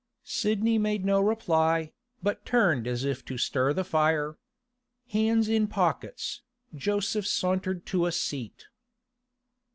[0.23, 1.91] Sidney made no reply,
[2.23, 4.35] but turned as if to stir the fire.
[5.09, 6.41] Hands in pockets,
[6.73, 8.65] Joseph sauntered to a seat.